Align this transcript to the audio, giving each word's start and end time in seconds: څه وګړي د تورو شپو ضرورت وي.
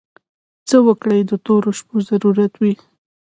څه 0.67 0.77
وګړي 0.85 1.19
د 1.25 1.31
تورو 1.45 1.71
شپو 1.77 1.95
ضرورت 2.09 2.53
وي. 2.61 2.73